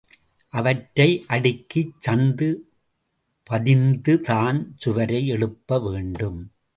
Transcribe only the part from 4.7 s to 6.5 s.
சுவரை எழுப்ப வேண்டும்.